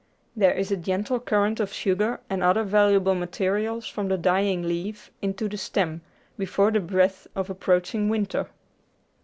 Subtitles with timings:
[0.35, 4.63] There is a gentle current of sugar and other val uable materials from the dying
[4.67, 6.01] leaf into the stem
[6.39, 8.47] before the breath of approaching winter.